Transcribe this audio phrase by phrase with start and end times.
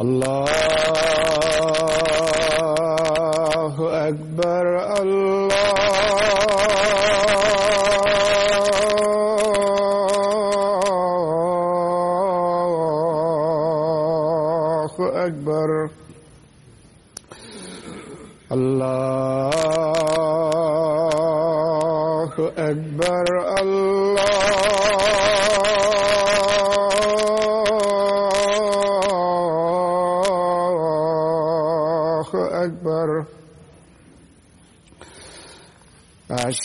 [0.00, 0.55] الله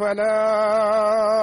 [0.00, 1.36] الفلاح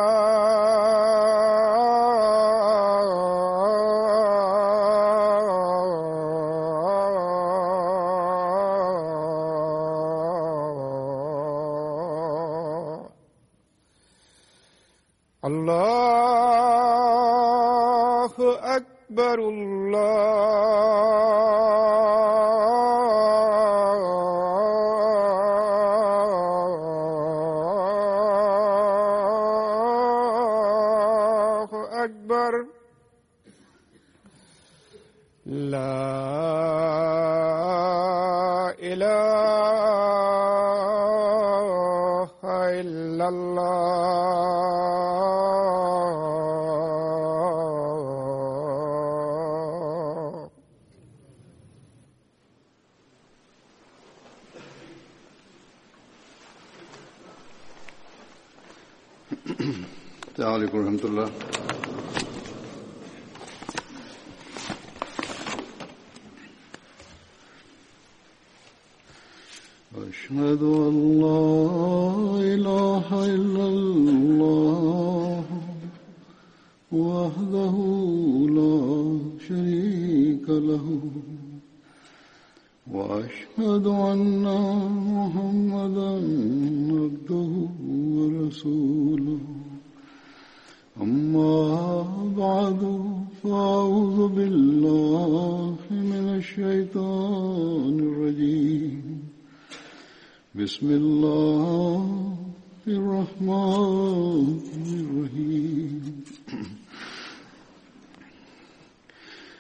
[15.45, 18.31] الله
[18.77, 21.46] أكبر الله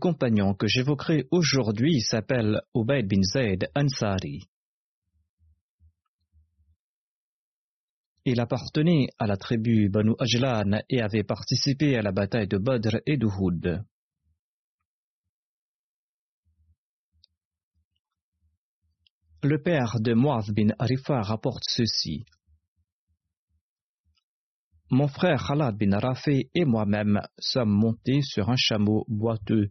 [0.00, 4.48] Le premier compagnon que j'évoquerai aujourd'hui s'appelle Ubayd bin Zayd Ansari.
[8.24, 12.96] Il appartenait à la tribu Banu Ajlan et avait participé à la bataille de Badr
[13.04, 13.84] et d'Uhud.
[19.42, 22.24] Le père de Muaz bin Arifa rapporte ceci.
[24.90, 29.70] Mon frère Khalad bin Rafé et moi-même sommes montés sur un chameau boiteux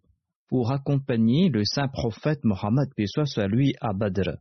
[0.50, 2.90] pour accompagner le saint prophète Mohammed
[3.25, 4.38] soit lui à Badr.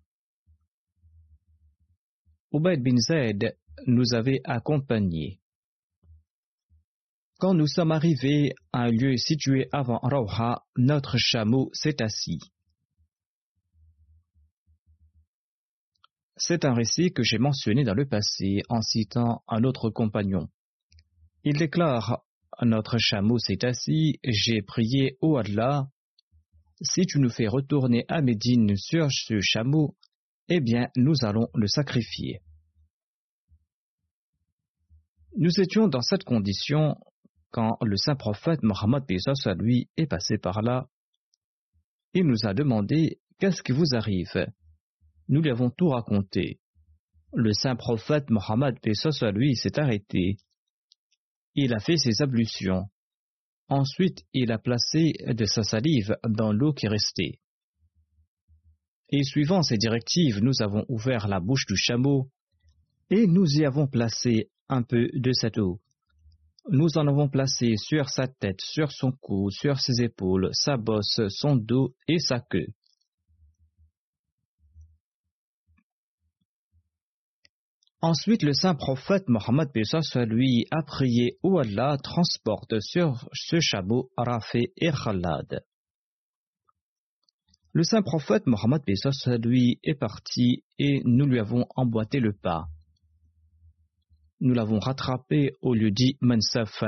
[2.53, 3.57] Ubayd bin Zayd
[3.87, 5.39] nous avait accompagnés.
[7.39, 12.41] Quand nous sommes arrivés à un lieu situé avant Rawha, notre chameau s'est assis.
[16.37, 20.49] C'est un récit que j'ai mentionné dans le passé en citant un autre compagnon.
[21.45, 22.25] Il déclare
[22.63, 25.89] Notre chameau s'est assis, j'ai prié au Allah.
[26.81, 29.97] Si tu nous fais retourner à Médine sur ce chameau,
[30.49, 32.41] eh bien nous allons le sacrifier.
[35.37, 36.97] Nous étions dans cette condition
[37.51, 39.05] quand le saint prophète Mohammed
[39.45, 40.89] à lui est passé par là.
[42.15, 44.47] Il nous a demandé Qu'est-ce qui vous arrive?
[45.29, 46.61] Nous lui avons tout raconté.
[47.33, 48.79] Le saint prophète Mohammed
[49.21, 50.39] à lui s'est arrêté.
[51.55, 52.89] Il a fait ses ablutions.
[53.69, 57.41] Ensuite, il a placé de sa salive dans l'eau qui restait.
[59.11, 62.31] Et suivant ces directives, nous avons ouvert la bouche du chameau
[63.11, 65.81] et nous y avons placé un peu de cette eau.
[66.71, 71.21] Nous en avons placé sur sa tête, sur son cou, sur ses épaules, sa bosse,
[71.29, 72.69] son dos et sa queue.
[78.01, 84.11] Ensuite, le saint prophète Mohammed soit lui a prié où Allah transporte sur ce chameau
[84.17, 85.65] Rafé et Khalad.
[87.73, 92.69] Le saint prophète Mohammed soit lui est parti et nous lui avons emboîté le pas
[94.41, 96.83] nous l'avons rattrapé au lieu dit Mansaf.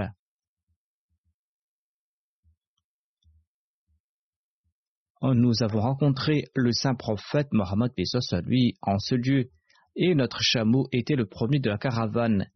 [5.22, 7.92] Nous avons rencontré le saint prophète Mohammed
[8.32, 9.50] à lui en ce lieu,
[9.96, 12.50] et notre chameau était le premier de la caravane.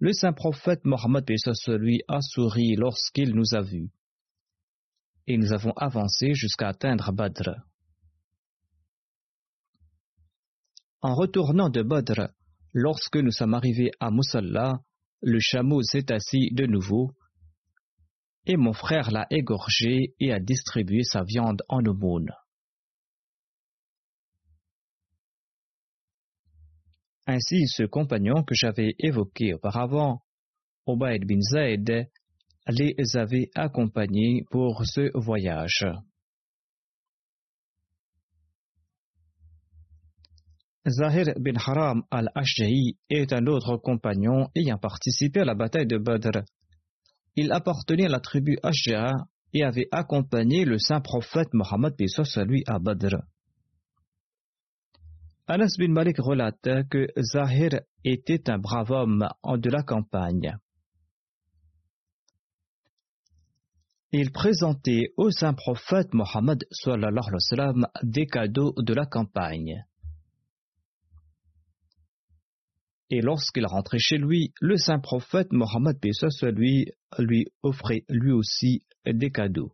[0.00, 1.24] Le saint prophète Mohammed
[1.78, 3.90] lui a souri lorsqu'il nous a vus.
[5.26, 7.50] Et nous avons avancé jusqu'à atteindre Badr.
[11.00, 12.28] En retournant de Badr,
[12.74, 14.80] Lorsque nous sommes arrivés à Moussalla,
[15.22, 17.12] le chameau s'est assis de nouveau,
[18.46, 22.30] et mon frère l'a égorgé et a distribué sa viande en aumône.
[27.30, 30.22] Ainsi, ce compagnon que j'avais évoqué auparavant,
[30.86, 32.08] Obaid bin Zaid,
[32.68, 35.84] les avait accompagnés pour ce voyage.
[40.88, 46.44] Zahir bin Haram al-Ashja'i est un autre compagnon ayant participé à la bataille de Badr.
[47.36, 49.12] Il appartenait à la tribu Ashja'a
[49.52, 51.94] et avait accompagné le saint prophète Mohammed
[52.46, 53.16] lui à Badr.
[55.50, 60.58] Anas bin Malik relate que Zahir était un brave homme de la campagne.
[64.12, 66.62] Il présentait au saint prophète Mohammed
[68.02, 69.86] des cadeaux de la campagne.
[73.08, 75.96] Et lorsqu'il rentrait chez lui, le saint prophète Mohammed
[76.42, 79.72] lui, lui offrait lui aussi des cadeaux.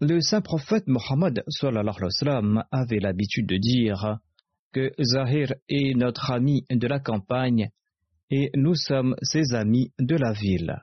[0.00, 1.44] Le saint prophète Mohammed
[2.70, 4.18] avait l'habitude de dire
[4.72, 7.70] que Zahir est notre ami de la campagne
[8.30, 10.76] et nous sommes ses amis de la ville.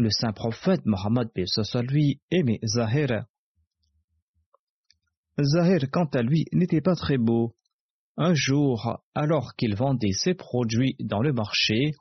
[0.00, 1.28] le saint prophète Mohammed
[1.88, 3.26] lui aimait Zahir.
[5.40, 7.54] Zahir, quant à lui, n'était pas très beau.
[8.16, 11.92] Un jour, alors qu'il vendait ses produits dans le marché,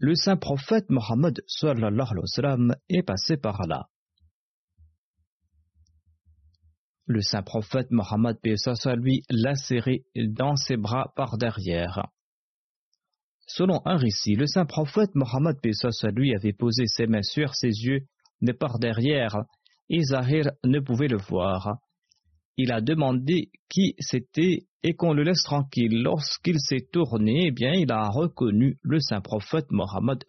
[0.00, 1.40] le saint prophète Mohammed
[2.88, 3.88] est passé par là.
[7.06, 8.36] Le saint prophète Mohammed
[8.96, 12.06] lui l'a serré dans ses bras par derrière.
[13.46, 15.56] Selon un récit, le saint prophète Mohammed
[16.14, 18.06] lui avait posé ses mains sur ses yeux
[18.42, 19.42] de par derrière
[19.88, 21.78] et Zahir ne pouvait le voir.
[22.58, 26.02] Il a demandé qui c'était et qu'on le laisse tranquille.
[26.02, 30.24] Lorsqu'il s'est tourné, eh bien, il a reconnu le saint prophète Mohammed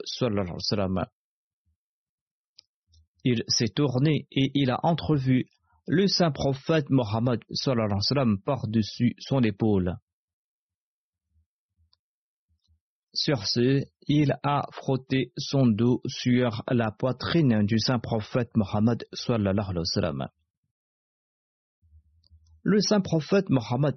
[3.24, 5.48] Il s'est tourné et il a entrevu
[5.88, 7.41] le saint prophète Mohammed
[8.45, 9.95] par-dessus son épaule.
[13.12, 19.03] Sur ce, il a frotté son dos sur la poitrine du saint prophète Mohammed
[22.63, 23.96] Le saint prophète Mohammed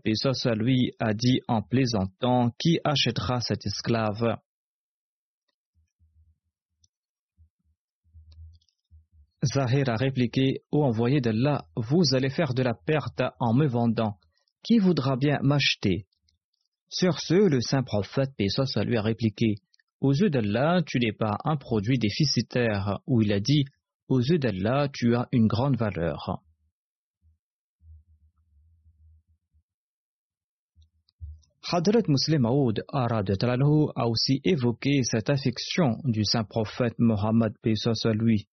[0.56, 4.36] lui a dit en plaisantant Qui achètera cet esclave?
[9.44, 14.16] Zahir a répliqué Ô envoyé d'Allah, vous allez faire de la perte en me vendant.
[14.62, 16.06] Qui voudra bien m'acheter?
[16.88, 19.56] Sur ce, le saint prophète Pesos lui a répliqué
[20.00, 23.64] Aux yeux d'Allah, tu n'es pas un produit déficitaire, ou il a dit
[24.06, 26.40] Aux yeux d'Allah, tu as une grande valeur.
[31.64, 38.48] Hadrat Muslim Aoud a aussi évoqué cette affection du saint prophète Mohammed Pesos lui.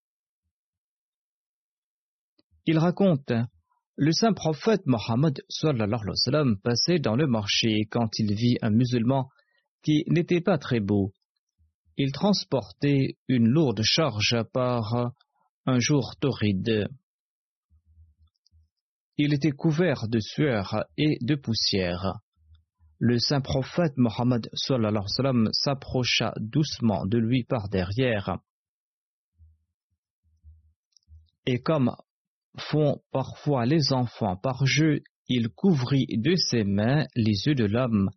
[2.66, 3.32] Il raconte
[4.01, 5.42] le saint prophète Mohammed
[6.63, 9.30] passait dans le marché quand il vit un musulman
[9.84, 11.12] qui n'était pas très beau.
[11.98, 15.12] Il transportait une lourde charge par
[15.66, 16.88] un jour torride.
[19.18, 22.20] Il était couvert de sueur et de poussière.
[23.00, 28.39] Le saint prophète Mohammed s'approcha doucement de lui par derrière.
[31.46, 31.96] Et comme
[32.58, 38.10] font parfois les enfants par jeu, il couvrit de ses mains les yeux de l'homme,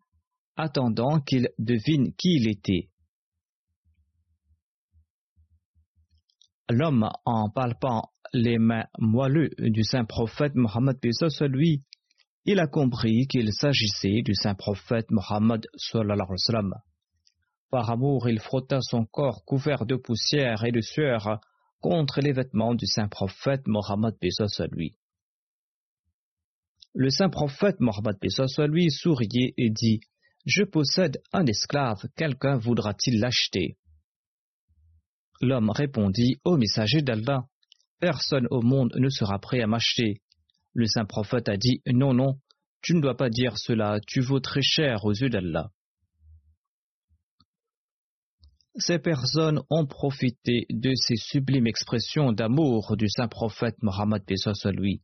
[0.57, 2.89] attendant qu'il devine qui il était.
[6.69, 10.99] L'homme, en palpant les mains moelleux du saint prophète Mohammed
[11.49, 11.85] lui,
[12.45, 15.67] il a compris qu'il s'agissait du saint prophète Mohammed
[17.71, 21.41] Par amour, il frotta son corps couvert de poussière et de sueur
[21.81, 24.15] contre les vêtements du saint prophète Mohammed.
[26.95, 28.17] Le saint prophète Mohammed
[28.69, 30.01] lui souriait et dit
[30.45, 33.79] Je possède un esclave, quelqu'un voudra-t-il l'acheter?
[35.41, 37.47] L'homme répondit Ô messager d'Allah,
[38.01, 40.21] personne au monde ne sera prêt à m'acheter.
[40.75, 42.39] Le saint prophète a dit Non, non,
[42.81, 45.71] tu ne dois pas dire cela, tu vaux très cher aux yeux d'Allah
[48.77, 54.23] ces personnes ont profité de ces sublimes expressions d'amour du saint prophète Mohammed
[54.73, 55.03] lui.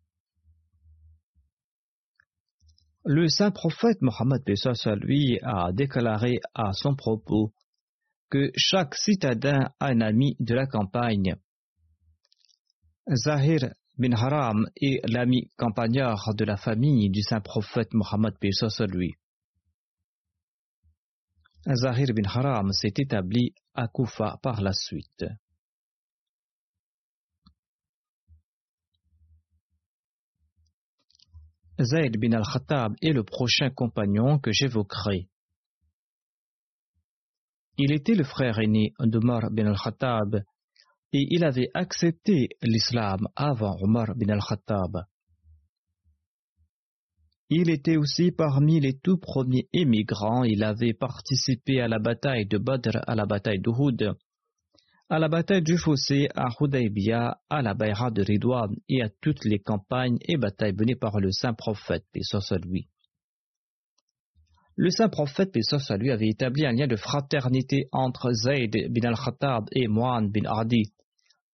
[3.05, 4.43] Le saint prophète Mohammed
[5.03, 7.53] lui a déclaré à son propos
[8.31, 11.37] que chaque citadin a un ami de la campagne.
[13.11, 18.35] Zahir bin Haram est l'ami campagnard de la famille du saint prophète Mohammed
[18.93, 19.15] lui.
[21.67, 25.25] Zahir bin Haram s'est établi à Koufa par la suite.
[31.81, 35.29] Zayd bin al-Khattab est le prochain compagnon que j'évoquerai.
[37.77, 40.45] Il était le frère aîné d'Omar bin al-Khattab
[41.13, 45.05] et il avait accepté l'islam avant Omar bin al-Khattab.
[47.51, 50.45] Il était aussi parmi les tout premiers émigrants.
[50.45, 54.13] Il avait participé à la bataille de Badr, à la bataille d'Uhud,
[55.09, 59.47] à la bataille du Fossé, à Hudaybiyah, à la Bayra de Ridwan et à toutes
[59.47, 62.21] les campagnes et batailles menées par le saint prophète, paix
[62.67, 62.87] lui.
[64.77, 65.63] Le saint prophète, paix
[65.97, 70.93] lui, avait établi un lien de fraternité entre Zayd bin al-Khattab et Mu'an bin Adi.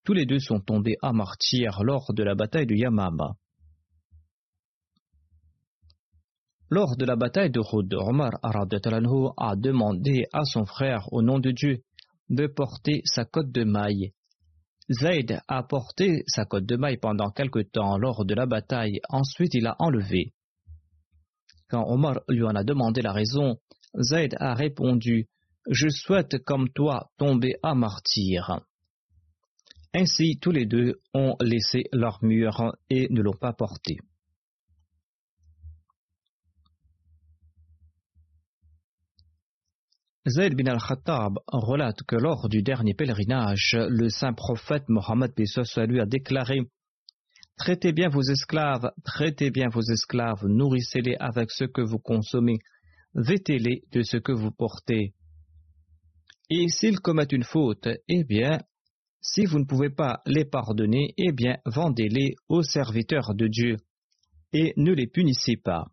[0.05, 3.33] Tous les deux sont tombés à martyr lors de la bataille de Yamama.
[6.69, 11.49] Lors de la bataille de Hud, Omar a demandé à son frère, au nom de
[11.49, 11.83] Dieu,
[12.29, 14.13] de porter sa cotte de maille.
[14.91, 19.55] Zayd a porté sa cotte de maille pendant quelque temps lors de la bataille, ensuite
[19.55, 20.33] il a enlevé.
[21.67, 23.57] Quand Omar lui en a demandé la raison,
[23.99, 25.27] Zayd a répondu
[25.67, 28.59] Je souhaite comme toi tomber à martyr.
[29.97, 33.95] Ainsi, tous les deux ont laissé leur mur et ne l'ont pas porté.
[40.27, 45.31] Zayd bin al-Khattab relate que lors du dernier pèlerinage, le saint prophète Mohammed
[45.87, 46.59] lui a déclaré
[47.55, 52.57] Traitez bien vos esclaves, traitez bien vos esclaves, nourrissez-les avec ce que vous consommez,
[53.13, 55.13] vêtez-les de ce que vous portez.
[56.49, 58.59] Et s'ils commettent une faute, eh bien,
[59.27, 63.77] si vous ne pouvez pas les pardonner, eh bien, vendez-les aux serviteurs de Dieu
[64.53, 65.87] et ne les punissez pas.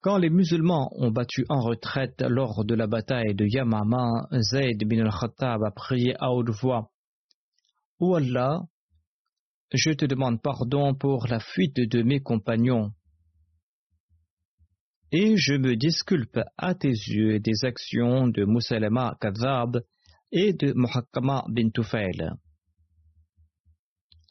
[0.00, 5.04] Quand les musulmans ont battu en retraite lors de la bataille de Yamama, Zayd bin
[5.04, 6.90] al-Khattab a prié à haute voix
[7.98, 8.62] Ô Allah,
[9.72, 12.92] je te demande pardon pour la fuite de mes compagnons
[15.10, 19.82] et je me disculpe à tes yeux des actions de Moussalama Kadhab
[20.32, 22.32] et de Muhakkama bin Tufail.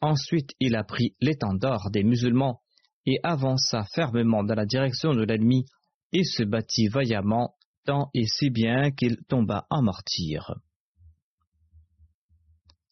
[0.00, 2.60] Ensuite, il a pris l'étendard des musulmans
[3.06, 5.64] et avança fermement dans la direction de l'ennemi
[6.12, 10.54] et se battit vaillamment tant et si bien qu'il tomba en martyr.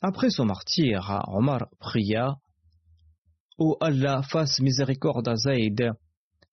[0.02, 2.36] Après son martyr, Omar pria
[3.58, 5.34] Ô Allah, fasse miséricorde à.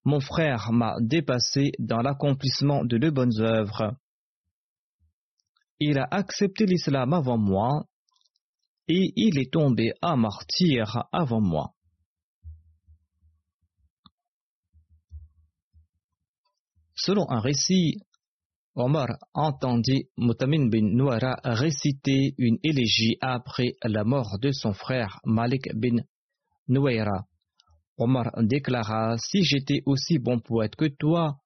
[0.05, 3.95] Mon frère m'a dépassé dans l'accomplissement de de bonnes œuvres.
[5.79, 7.86] Il a accepté l'islam avant moi
[8.88, 11.74] et il est tombé à martyr avant moi.
[16.95, 17.98] Selon un récit,
[18.75, 25.69] Omar entendit Mutamin bin Nouara réciter une élégie après la mort de son frère Malik
[25.75, 25.98] bin
[26.67, 27.27] Nouaira.
[27.98, 31.38] Omar déclara Si j'étais aussi bon poète que toi,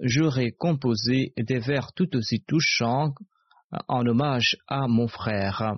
[0.00, 3.14] j'aurais composé des vers tout aussi touchants
[3.88, 5.76] en hommage à mon frère.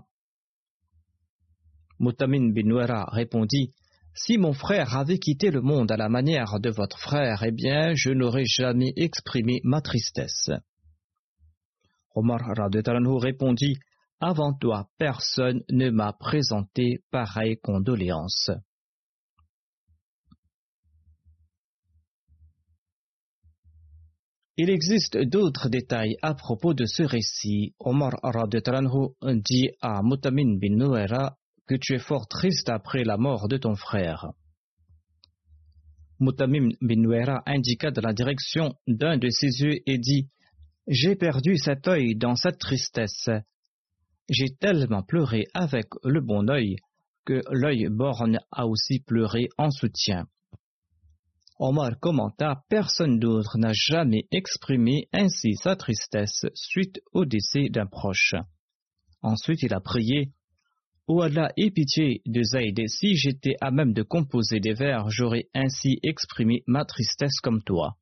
[1.98, 3.72] Mutamin bin répondit
[4.14, 7.94] si mon frère avait quitté le monde à la manière de votre frère, eh bien,
[7.94, 10.50] je n'aurais jamais exprimé ma tristesse.
[12.14, 13.78] Omar Radetalanhu répondit
[14.20, 18.50] Avant toi, personne ne m'a présenté pareille condoléance.
[24.58, 27.74] Il existe d'autres détails à propos de ce récit.
[27.78, 33.48] Omar Radetalanhu dit à Mutamin bin Nouera que tu es fort triste après la mort
[33.48, 34.32] de ton frère.
[36.20, 40.28] Mutamim bin Nuera indiqua dans la direction d'un de ses yeux et dit
[40.86, 43.30] J'ai perdu cet œil dans cette tristesse.
[44.28, 46.76] J'ai tellement pleuré avec le bon œil
[47.24, 50.26] que l'œil borgne a aussi pleuré en soutien.
[51.64, 58.34] Omar commenta Personne d'autre n'a jamais exprimé ainsi sa tristesse suite au décès d'un proche.
[59.22, 60.32] Ensuite, il a prié
[61.06, 65.50] Ô Allah, aie pitié de Zayd, si j'étais à même de composer des vers, j'aurais
[65.54, 67.96] ainsi exprimé ma tristesse comme toi.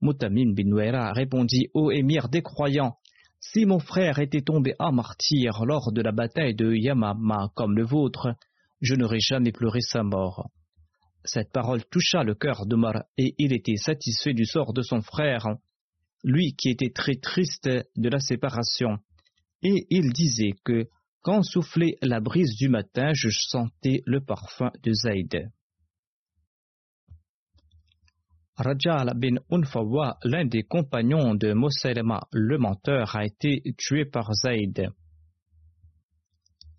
[0.00, 2.96] Mutamin bin répondit Ô émir des croyants,
[3.38, 7.84] si mon frère était tombé en martyr lors de la bataille de Yamama comme le
[7.84, 8.28] vôtre,
[8.80, 10.48] je n'aurais jamais pleuré sa mort.
[11.24, 15.46] Cette parole toucha le cœur d'Omar et il était satisfait du sort de son frère,
[16.24, 18.98] lui qui était très triste de la séparation
[19.62, 20.88] et il disait que
[21.22, 25.50] quand soufflait la brise du matin, je sentais le parfum de Zayd.
[28.56, 34.90] Rajal bin Unfawa, l'un des compagnons de Moselema, le menteur, a été tué par Zayd.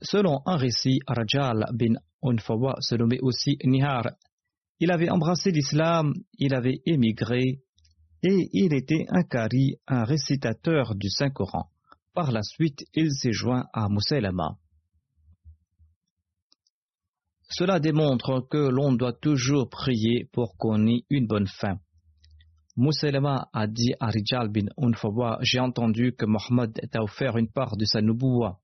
[0.01, 4.09] Selon un récit, Rajal bin Unfawa se nommait aussi Nihar.
[4.83, 7.61] Il avait embrassé l'islam, il avait émigré
[8.23, 11.69] et il était un kari, un récitateur du Saint-Coran.
[12.15, 14.57] Par la suite, il s'est joint à Moussailama.
[17.47, 21.77] Cela démontre que l'on doit toujours prier pour qu'on ait une bonne fin.
[22.75, 27.77] Moussailama a dit à Rijal bin Unfawa J'ai entendu que Mohammed t'a offert une part
[27.77, 28.59] de sa nubuwa.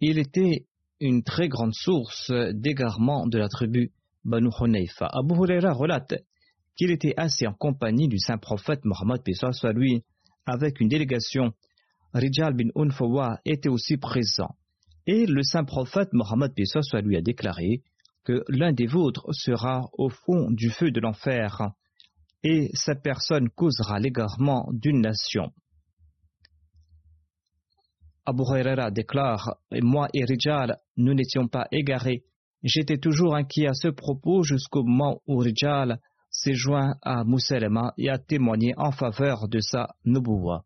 [0.00, 0.66] Il était
[0.98, 3.92] une très grande source d'égarement de la tribu
[4.26, 4.50] Banu.
[5.00, 6.14] Abu Huraira relate
[6.76, 10.02] qu'il était assis en compagnie du saint prophète Mohammed soit lui
[10.44, 11.52] avec une délégation
[12.12, 14.56] Rijal bin Unfawa était aussi présent.
[15.06, 17.82] Et le saint prophète Mohammed soit lui a déclaré
[18.24, 21.70] que l'un des vôtres sera au fond du feu de l'enfer
[22.42, 25.52] et cette personne causera l'égarement d'une nation.
[28.24, 32.24] Abu Huraira déclare Moi et Rijal, nous n'étions pas égarés.
[32.66, 36.00] J'étais toujours inquiet à ce propos jusqu'au moment où Rijal
[36.30, 40.64] s'est joint à Mousselema et a témoigné en faveur de sa nubuwa.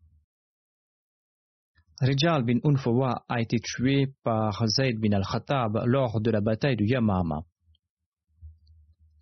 [1.99, 6.85] Rijal bin Unfawa a été tué par Zayd bin al-Khattab lors de la bataille de
[6.85, 7.43] Yamama.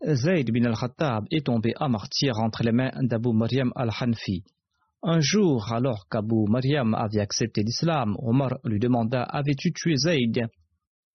[0.02, 4.46] Zayd bin al-Khattab est tombé à martyr entre les mains d'Abu Maryam al-Hanfi.
[5.04, 10.48] Un jour, alors qu'Abu Maryam avait accepté l'islam, Omar lui demanda Avais-tu tué Zayd?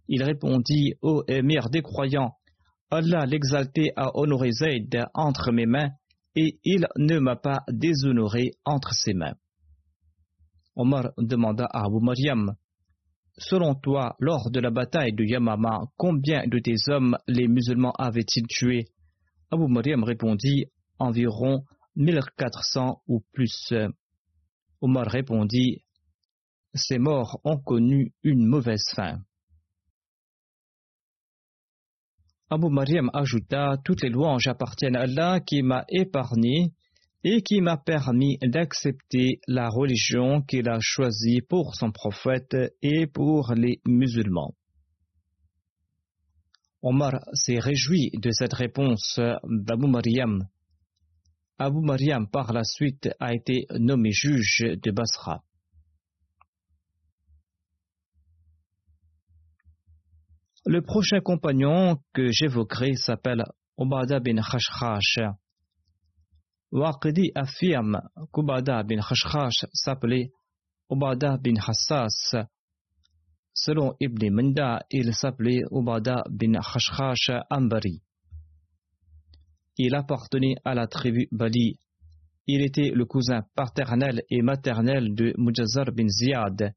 [0.09, 2.37] Il répondit Ô émir des croyants,
[2.91, 5.91] Allah l'exalté a honoré Zayd entre mes mains
[6.37, 9.35] et il ne m'a pas déshonoré entre ses mains.
[10.77, 12.55] Omar demanda à Abu Mariam
[13.37, 18.47] Selon toi, lors de la bataille de Yamama, combien de tes hommes les musulmans avaient-ils
[18.47, 18.87] tués?
[19.51, 20.67] Abu Mariam répondit
[20.99, 21.65] Environ
[21.97, 23.73] 1400 ou plus.
[24.81, 25.83] Omar répondit
[26.75, 29.19] Ces morts ont connu une mauvaise fin.
[32.55, 36.73] Abu Mariam ajouta Toutes les louanges appartiennent à Allah qui m'a épargné
[37.25, 43.55] et qui m'a permis d'accepter la religion qu'il a choisie pour son prophète et pour
[43.57, 44.55] les musulmans.
[46.81, 50.47] Omar s'est réjoui de cette réponse d'Abu Mariam.
[51.59, 55.43] Abu Mariam par la suite a été nommé juge de Basra.
[60.67, 63.45] Le prochain compagnon que j'évoquerai s'appelle
[63.77, 65.19] Obada bin Khashkhash.
[66.73, 68.01] Waqidi affirme
[68.33, 70.33] qu'Ubada bin Khashkhash s'appelait
[70.89, 72.35] Obada bin Hassas.
[73.53, 78.01] Selon Ibn Manda, il s'appelait Ubada bin Khashkhash Ambari.
[79.77, 81.79] Il appartenait à la tribu Bali.
[82.47, 86.75] Il était le cousin paternel et maternel de Mujazar bin Ziyad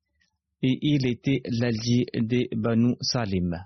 [0.62, 3.64] et il était l'allié des Banu Salim.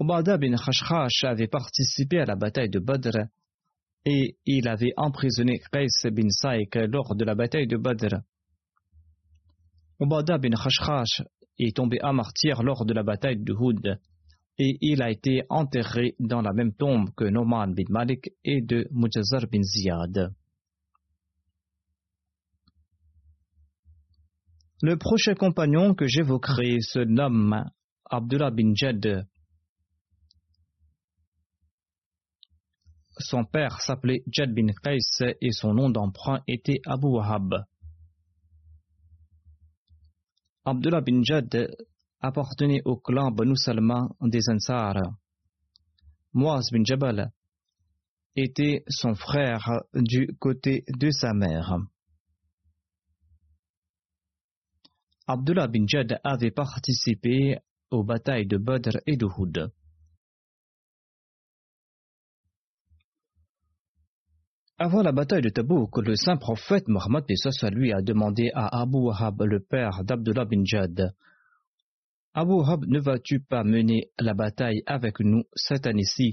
[0.00, 3.18] Ubada bin Khashkhash avait participé à la bataille de Badr
[4.06, 8.22] et il avait emprisonné Qais bin Saïk lors de la bataille de Badr.
[10.00, 11.22] Ubada bin Khashkhash
[11.58, 14.00] est tombé à martyr lors de la bataille de Houd
[14.56, 18.88] et il a été enterré dans la même tombe que Noman bin Malik et de
[18.92, 20.32] Mujazar bin Ziyad.
[24.82, 27.64] Le prochain compagnon que j'évoquerai se nomme
[28.10, 29.26] Abdullah bin Jad.
[33.20, 37.54] Son père s'appelait Jad bin Qais et son nom d'emprunt était Abu Wahab.
[40.64, 41.70] Abdullah bin Jad
[42.20, 44.96] appartenait au clan Banu Salman des Ansar.
[46.32, 47.30] Moaz bin Jabal
[48.36, 51.76] était son frère du côté de sa mère.
[55.26, 57.58] Abdullah bin Jad avait participé
[57.90, 59.72] aux batailles de Badr et de Houd.
[64.82, 67.24] Avant la bataille de Tabouk, le saint prophète Mohammed
[67.70, 71.12] lui a demandé à Abu Wahab, le père d'Abdullah bin Jad,
[72.32, 76.32] Abu Wahab, ne vas-tu pas mener la bataille avec nous cette année-ci?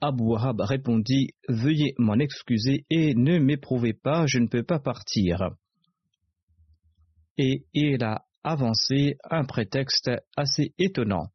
[0.00, 5.40] Abu Wahab répondit, Veuillez m'en excuser et ne m'éprouvez pas, je ne peux pas partir.
[7.38, 11.32] Et il a avancé un prétexte assez étonnant.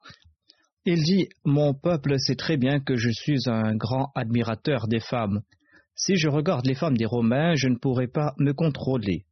[0.85, 5.41] Il dit, Mon peuple sait très bien que je suis un grand admirateur des femmes
[5.99, 9.25] si je regarde les femmes des Romains, je ne pourrai pas me contrôler.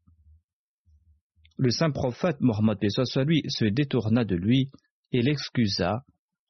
[1.58, 2.78] Le saint prophète Mohammed
[3.26, 4.70] lui se détourna de lui
[5.14, 6.04] et l'excusa.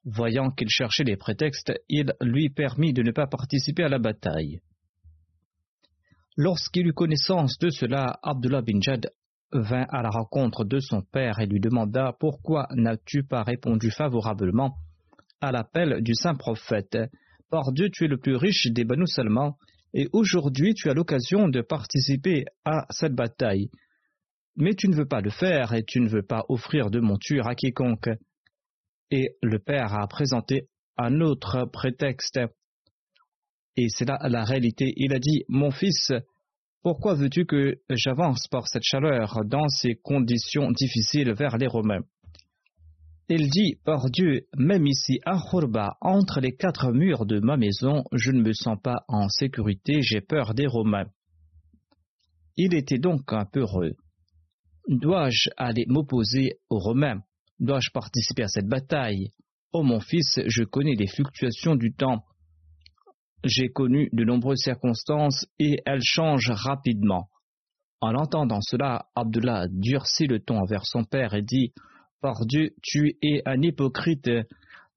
[0.04, 4.60] Voyant qu'il cherchait des prétextes, il lui permit de ne pas participer à la bataille.
[6.36, 9.12] Lorsqu'il eut connaissance de cela, Abdullah bin Jad
[9.52, 14.78] vint à la rencontre de son père et lui demanda Pourquoi n'as-tu pas répondu favorablement
[15.40, 16.98] à l'appel du saint prophète?
[17.50, 19.06] Par Dieu, tu es le plus riche des Banu
[19.94, 23.70] et aujourd'hui tu as l'occasion de participer à cette bataille.
[24.56, 27.46] Mais tu ne veux pas le faire et tu ne veux pas offrir de monture
[27.46, 28.10] à quiconque.
[29.10, 32.40] Et le père a présenté un autre prétexte.
[33.76, 34.92] Et c'est là la réalité.
[34.96, 36.12] Il a dit, mon fils,
[36.82, 42.02] pourquoi veux-tu que j'avance par cette chaleur dans ces conditions difficiles vers les Romains?
[43.28, 48.04] Il dit, par Dieu, même ici à Khurba, entre les quatre murs de ma maison,
[48.12, 51.10] je ne me sens pas en sécurité, j'ai peur des Romains.
[52.56, 53.92] Il était donc un peu heureux.
[54.88, 57.20] Dois-je aller m'opposer aux Romains?
[57.60, 59.32] Dois-je participer à cette bataille?
[59.72, 62.24] Oh mon fils, je connais les fluctuations du temps.
[63.44, 67.28] J'ai connu de nombreuses circonstances et elles changent rapidement.
[68.00, 71.72] En entendant cela, Abdullah durcit le ton envers son père et dit
[72.20, 74.30] par Dieu, tu es un hypocrite,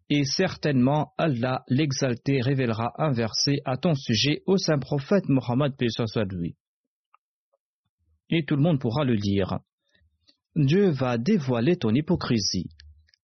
[0.10, 5.74] et certainement Allah l'exalté révélera un verset à ton sujet au saint prophète Mohammed
[6.32, 6.56] lui.
[8.30, 9.60] Et tout le monde pourra le lire.
[10.56, 12.70] Dieu va dévoiler ton hypocrisie.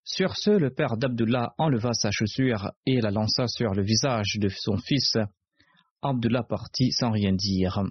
[0.06, 4.48] Sur ce, le père d'Abdullah enleva sa chaussure et la lança sur le visage de
[4.48, 5.18] son fils.
[6.02, 7.84] Abdullah partit sans rien dire.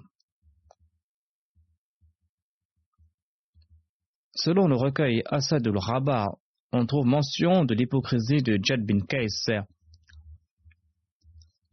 [4.39, 6.27] Selon le recueil Asad ul-Rabat,
[6.71, 9.63] on trouve mention de l'hypocrisie de Jad bin Qais.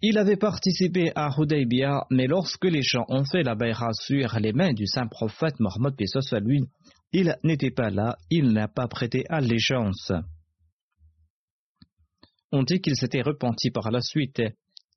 [0.00, 4.53] Il avait participé à Hudaybiyah, mais lorsque les gens ont fait la bayra sur les
[4.55, 5.94] mains du saint prophète Mohammed
[6.33, 6.64] à lui,
[7.12, 10.12] il n'était pas là, il n'a pas prêté allégeance.
[12.50, 14.40] On dit qu'il s'était repenti par la suite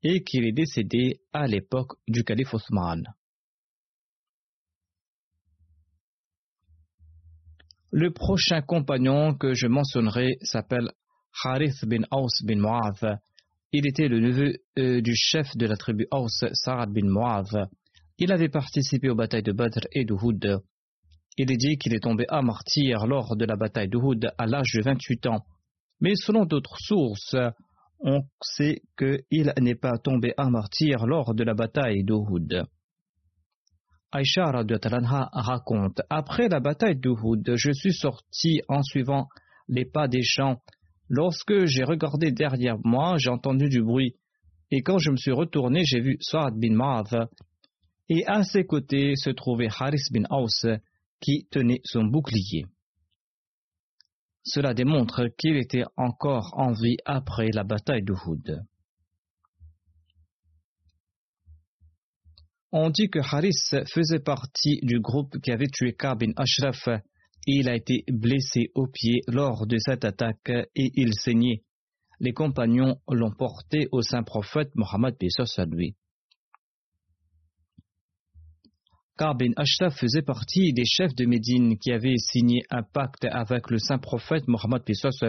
[0.04, 3.04] et qu'il est décédé à l'époque du calife Othman.
[8.00, 10.92] Le prochain compagnon que je mentionnerai s'appelle
[11.44, 13.18] Harith bin Aus bin Mu'adh.
[13.72, 17.68] Il était le neveu euh, du chef de la tribu Aus, Sa'ad bin Mu'adh.
[18.20, 20.60] Il avait participé aux batailles de Badr et d'Uhud.
[21.38, 24.74] Il est dit qu'il est tombé à martyr lors de la bataille d'Uhud à l'âge
[24.76, 25.44] de 28 ans.
[26.00, 27.36] Mais selon d'autres sources,
[28.02, 32.64] on sait qu'il n'est pas tombé à martyr lors de la bataille d'Uhud.
[34.12, 34.52] Aïcha
[35.34, 39.28] raconte Après la bataille d'Uhud, je suis sorti en suivant
[39.68, 40.62] les pas des champs.
[41.10, 44.16] Lorsque j'ai regardé derrière moi, j'ai entendu du bruit.
[44.72, 47.28] Et quand je me suis retourné, j'ai vu Saad bin Ma'av.
[48.10, 50.66] Et à ses côtés se trouvait Haris bin Aus,
[51.20, 52.66] qui tenait son bouclier.
[54.44, 58.64] Cela démontre qu'il était encore en vie après la bataille d'Uhud.
[62.72, 63.56] On dit que Haris
[63.94, 66.90] faisait partie du groupe qui avait tué Ka'b bin Ashraf.
[67.46, 71.64] Il a été blessé au pied lors de cette attaque et il saignait.
[72.20, 75.16] Les compagnons l'ont porté au saint prophète Mohammed
[75.58, 75.96] à lui.
[79.18, 83.70] Ka'b bin Ashraf faisait partie des chefs de Médine qui avaient signé un pacte avec
[83.70, 84.84] le saint prophète Mohammed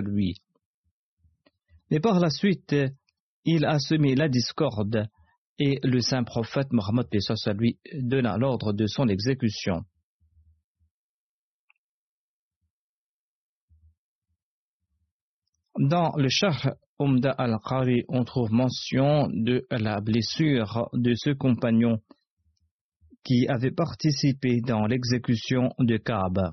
[0.06, 0.34] lui.
[1.92, 2.74] Mais par la suite,
[3.44, 5.08] il a semé la discorde
[5.58, 7.06] et le saint prophète Mohammed
[7.46, 9.84] à lui donna l'ordre de son exécution.
[15.78, 22.02] Dans le Shah Umda al-Qari, on trouve mention de la blessure de ce compagnon
[23.22, 26.50] qui avait participé dans l'exécution de Kaab.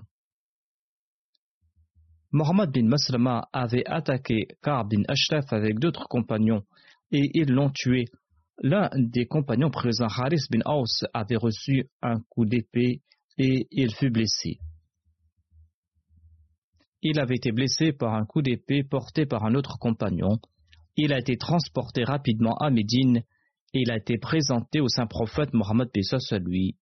[2.32, 6.64] Mohammed bin Maslama avait attaqué Kaab bin Ashraf avec d'autres compagnons
[7.12, 8.06] et ils l'ont tué
[8.62, 13.02] L'un des compagnons présents, Haris bin Aus, avait reçu un coup d'épée
[13.38, 14.60] et il fut blessé.
[17.02, 20.40] Il avait été blessé par un coup d'épée porté par un autre compagnon.
[20.96, 23.18] Il a été transporté rapidement à Médine
[23.74, 25.90] et il a été présenté au saint prophète Mohammed
[26.32, 26.78] à lui.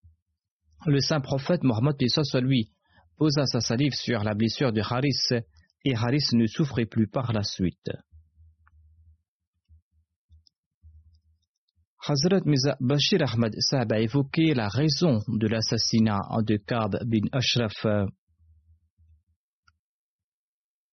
[0.86, 1.96] Le saint prophète Mohammed
[2.34, 2.72] à lui
[3.18, 5.44] posa sa salive sur la blessure de Haris
[5.86, 7.90] et Haris ne souffrait plus par la suite.
[12.06, 17.86] Hazrat Mirza Bashir Ahmad Saab a évoqué la raison de l'assassinat de Kab bin Ashraf.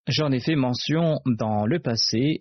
[0.06, 2.38] J'en ai fait mention dans le passé.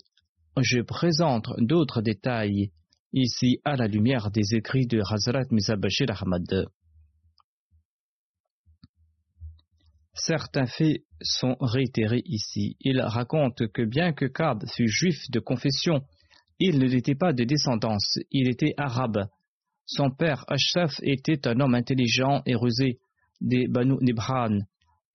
[0.62, 2.72] Je présente d'autres détails
[3.12, 6.68] ici à la lumière des écrits de Hazrat Mirza Bashir Ahmad.
[10.14, 12.78] Certains faits sont réitérés ici.
[12.82, 16.04] Il raconte que bien que Kab fût juif de confession,
[16.60, 19.26] il ne l'était pas de descendance, il était arabe.
[19.86, 23.00] Son père Ashraf était un homme intelligent et rusé
[23.42, 24.60] des Banu Nibran,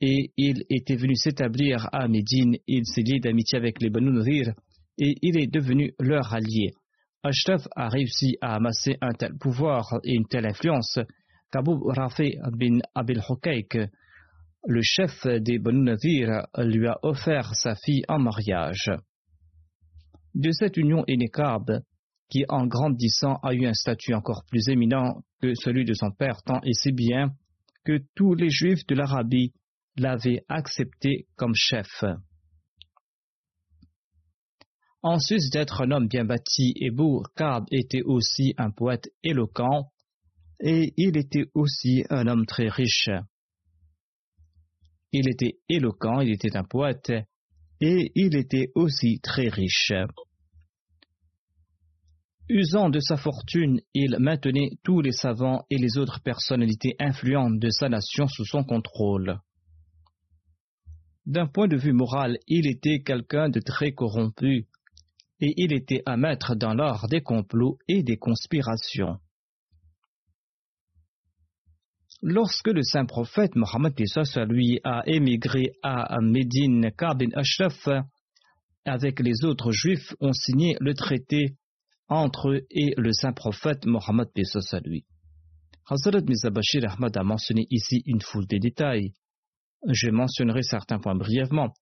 [0.00, 2.56] et il était venu s'établir à Médine.
[2.66, 4.52] Il s'est lié d'amitié avec les Banu Nrir
[4.98, 6.72] et il est devenu leur allié.
[7.22, 10.98] Ashraf a réussi à amasser un tel pouvoir et une telle influence
[11.50, 13.78] qu'Abu Rafi bin Abil Hukaik,
[14.66, 18.90] le chef des Banu Nadir, lui a offert sa fille en mariage.
[20.34, 21.30] De cette union né
[22.28, 26.42] qui en grandissant a eu un statut encore plus éminent que celui de son père,
[26.42, 27.34] tant et si bien
[27.84, 29.52] que tous les juifs de l'Arabie
[29.96, 32.04] l'avaient accepté comme chef.
[35.02, 39.90] En sus d'être un homme bien bâti et beau, Kab était aussi un poète éloquent
[40.60, 43.10] et il était aussi un homme très riche.
[45.12, 47.12] Il était éloquent, il était un poète
[47.86, 49.92] et il était aussi très riche.
[52.48, 57.68] Usant de sa fortune, il maintenait tous les savants et les autres personnalités influentes de
[57.68, 59.38] sa nation sous son contrôle.
[61.26, 64.66] D'un point de vue moral, il était quelqu'un de très corrompu,
[65.40, 69.18] et il était à mettre dans l'art des complots et des conspirations.
[72.22, 73.94] Lorsque le saint prophète Mohammed
[74.48, 77.88] lui a émigré à Médine, Kabin Ashraf,
[78.84, 81.56] avec les autres juifs, ont signé le traité
[82.08, 84.28] entre eux et le saint prophète Mohammed
[84.84, 85.04] lui.
[85.86, 89.12] Hazrat Mizabashir Ahmad a mentionné ici une foule de détails.
[89.86, 91.74] Je mentionnerai certains points brièvement.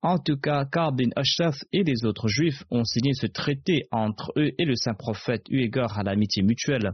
[0.00, 4.32] En tout cas, Ka'b bin Ashraf et les autres juifs ont signé ce traité entre
[4.36, 6.92] eux et le saint prophète eu égard à l'amitié mutuelle,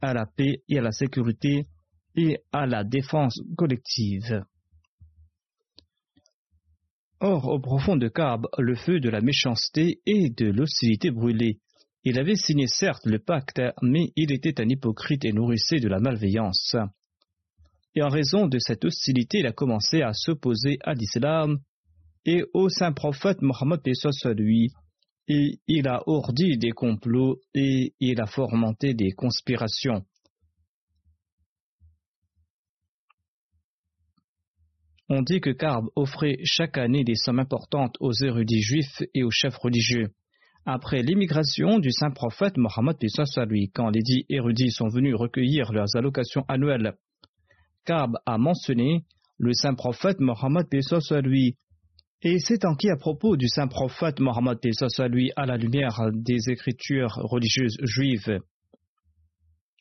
[0.00, 1.66] à la paix et à la sécurité
[2.16, 4.44] et à la défense collective.
[7.20, 11.58] Or, au profond de Ka'b, le feu de la méchanceté et de l'hostilité brûlait.
[12.04, 16.00] Il avait signé certes le pacte, mais il était un hypocrite et nourrissait de la
[16.00, 16.74] malveillance.
[17.94, 21.58] Et en raison de cette hostilité, il a commencé à s'opposer à l'islam
[22.24, 24.72] et au saint prophète Mohammed soit lui,
[25.28, 30.04] et il a ordi des complots et il a fomenté des conspirations.
[35.14, 39.30] On dit que Karb offrait chaque année des sommes importantes aux érudits juifs et aux
[39.30, 40.08] chefs religieux.
[40.64, 42.96] Après l'immigration du saint prophète Mohammed
[43.46, 46.94] lui, quand les dix érudits sont venus recueillir leurs allocations annuelles,
[47.84, 49.04] Karb a mentionné
[49.36, 50.66] le saint prophète Mohammed
[51.22, 51.58] lui.
[52.22, 54.60] Et c'est en qui à propos du saint prophète Mohammed
[55.10, 58.40] lui à la lumière des écritures religieuses juives.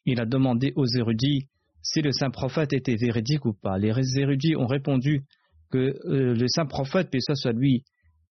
[0.05, 1.47] Il a demandé aux érudits
[1.81, 3.77] si le saint prophète était véridique ou pas.
[3.77, 5.23] Les érudits ont répondu
[5.71, 7.83] que euh, le saint prophète, puis ça soit lui,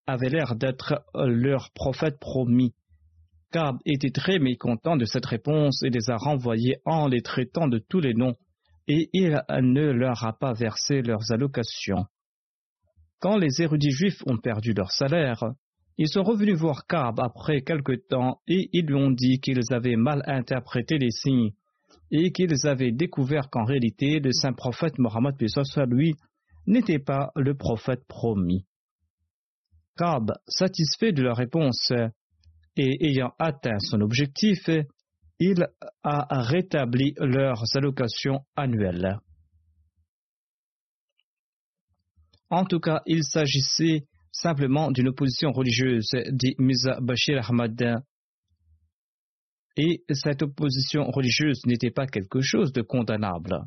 [0.07, 2.75] avait l'air d'être euh, leur prophète promis.
[3.53, 7.79] Kab était très mécontent de cette réponse et les a renvoyés en les traitant de
[7.79, 8.37] tous les noms,
[8.87, 12.07] et il ne leur a pas versé leurs allocations.
[13.21, 15.43] Quand les érudits juifs ont perdu leur salaire,
[15.99, 19.97] ils sont revenus voir Kab après quelque temps et ils lui ont dit qu'ils avaient
[19.97, 21.51] mal interprété les signes
[22.11, 25.35] et qu'ils avaient découvert qu'en réalité le saint prophète Mohammed
[25.89, 26.15] lui
[26.67, 28.67] n'était pas le prophète promis.
[29.97, 31.93] Kab, satisfait de leur réponse
[32.77, 34.69] et ayant atteint son objectif,
[35.39, 35.67] il
[36.03, 39.19] a rétabli leurs allocations annuelles.
[42.51, 48.03] En tout cas, il s'agissait simplement d'une opposition religieuse, dit Miza Bashir Ahmad,
[49.81, 53.65] et cette opposition religieuse n'était pas quelque chose de condamnable.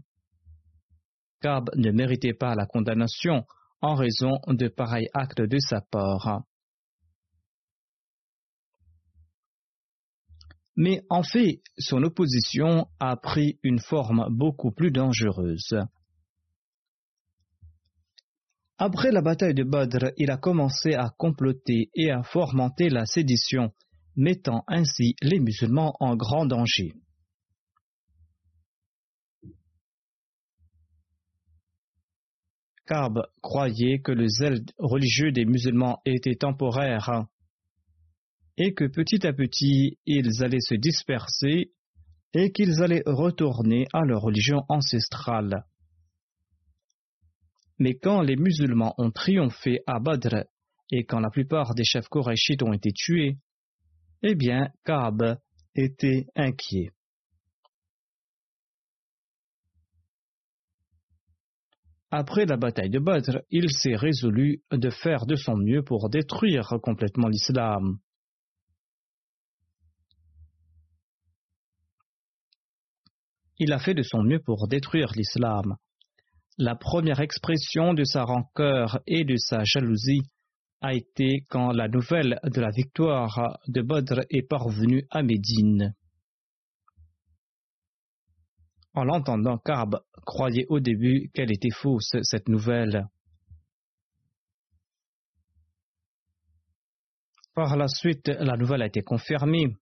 [1.42, 3.46] Kab ne méritait pas la condamnation
[3.82, 6.44] en raison de pareils actes de sa part.
[10.76, 15.76] Mais en fait, son opposition a pris une forme beaucoup plus dangereuse.
[18.78, 23.72] Après la bataille de Badr, il a commencé à comploter et à fomenter la sédition
[24.16, 26.94] mettant ainsi les musulmans en grand danger.
[32.86, 37.26] Karb croyait que le zèle religieux des musulmans était temporaire
[38.58, 41.72] et que petit à petit ils allaient se disperser
[42.34, 45.66] et qu'ils allaient retourner à leur religion ancestrale.
[47.80, 50.46] Mais quand les musulmans ont triomphé à Badr
[50.92, 53.38] et quand la plupart des chefs korachites ont été tués,
[54.24, 55.38] eh bien, Kab
[55.76, 56.92] était inquiet.
[62.10, 66.70] Après la bataille de Badr, il s'est résolu de faire de son mieux pour détruire
[66.82, 67.98] complètement l'islam.
[73.58, 75.76] Il a fait de son mieux pour détruire l'islam.
[76.58, 80.22] La première expression de sa rancœur et de sa jalousie
[80.84, 85.96] a été quand la nouvelle de la victoire de Badr est parvenue à Médine.
[88.94, 93.08] En l'entendant, Karb croyait au début qu'elle était fausse, cette nouvelle.
[97.56, 99.78] Par la suite, la nouvelle a été confirmée.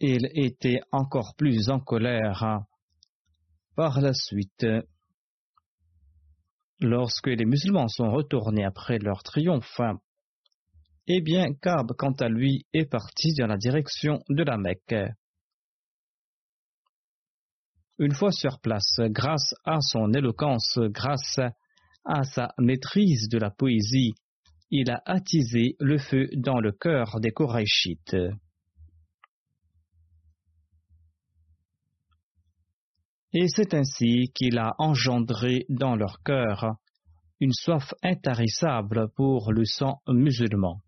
[0.00, 2.64] Il était encore plus en colère.
[3.76, 4.66] Par la suite,
[6.82, 9.80] lorsque les musulmans sont retournés après leur triomphe.
[11.06, 14.94] Eh bien, Kab, quant à lui, est parti dans la direction de la Mecque.
[17.98, 21.38] Une fois sur place, grâce à son éloquence, grâce
[22.04, 24.14] à sa maîtrise de la poésie,
[24.70, 28.16] il a attisé le feu dans le cœur des Korachites.
[33.34, 36.76] Et c'est ainsi qu'il a engendré dans leur cœur
[37.40, 40.80] une soif intarissable pour le sang musulman.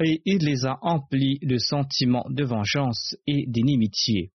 [0.00, 4.30] Et il les a emplis de sentiments de vengeance et d'inimitié.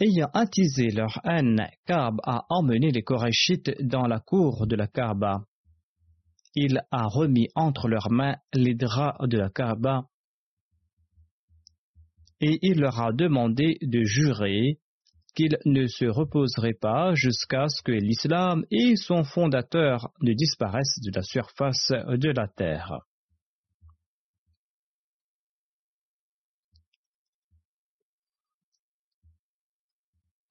[0.00, 5.44] Ayant attisé leur haine, Kab a emmené les Korachites dans la cour de la Kaaba.
[6.54, 10.06] il a remis entre leurs mains les draps de la Kaaba
[12.40, 14.78] et il leur a demandé de jurer
[15.34, 21.10] qu'ils ne se reposeraient pas jusqu'à ce que l'islam et son fondateur ne disparaissent de
[21.14, 23.00] la surface de la terre.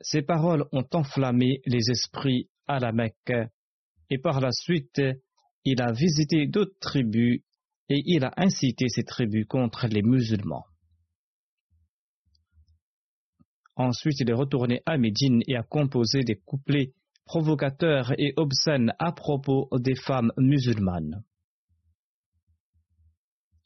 [0.10, 3.52] Ces paroles ont enflammé les esprits à la Mecque
[4.10, 5.02] et par la suite
[5.66, 7.42] il a visité d'autres tribus
[7.90, 10.64] et il a incité ces tribus contre les musulmans.
[13.76, 16.94] Ensuite, il est retourné à Médine et a composé des couplets
[17.26, 21.22] provocateurs et obscènes à propos des femmes musulmanes.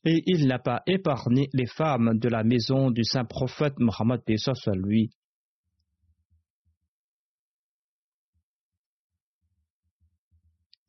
[0.05, 4.21] Et il n'a pas épargné les femmes de la maison du saint prophète Mohammed
[4.73, 5.11] lui.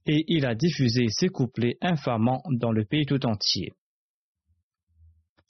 [0.07, 3.73] Et il a diffusé ces couplets infamants dans le pays tout entier.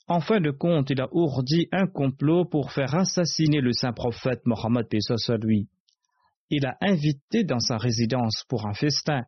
[0.07, 4.41] En fin de compte, il a ourdi un complot pour faire assassiner le saint prophète
[4.45, 4.85] Mohammed
[5.41, 5.69] lui.
[6.49, 9.23] Il a invité dans sa résidence pour un festin,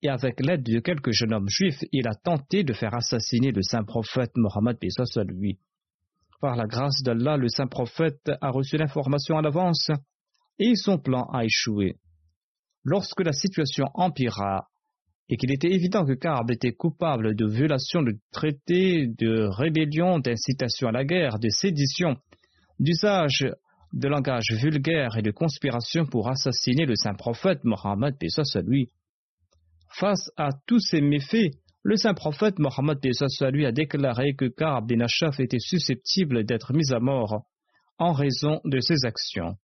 [0.00, 3.62] et avec l'aide de quelques jeunes hommes juifs, il a tenté de faire assassiner le
[3.62, 4.78] saint prophète Mohammed
[5.28, 5.58] lui.
[6.40, 9.90] Par la grâce d'Allah, le saint prophète a reçu l'information à l'avance,
[10.58, 11.96] et son plan a échoué.
[12.84, 14.68] Lorsque la situation empira,
[15.28, 20.88] et qu'il était évident que Karb était coupable de violation de traités, de rébellion, d'incitation
[20.88, 22.16] à la guerre, de sédition,
[22.78, 23.46] d'usage
[23.92, 28.16] de langage vulgaire et de conspiration pour assassiner le saint prophète Mohammed
[28.66, 28.90] lui.
[29.90, 31.50] Face à tous ces méfaits,
[31.82, 32.98] le saint prophète Mohammed
[33.52, 37.44] lui a déclaré que Karb bin Ashaf était susceptible d'être mis à mort
[37.98, 39.56] en raison de ses actions.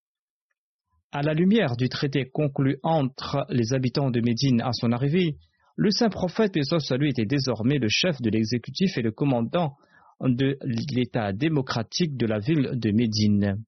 [1.10, 5.38] À la lumière du traité conclu entre les habitants de Médine à son arrivée,
[5.76, 9.76] le saint prophète, lui, était désormais le chef de l'exécutif et le commandant
[10.20, 13.64] de l'État démocratique de la ville de Médine.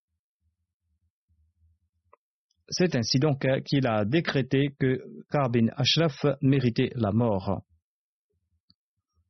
[2.69, 7.63] C'est ainsi donc qu'il a décrété que Karbin Ashraf méritait la mort.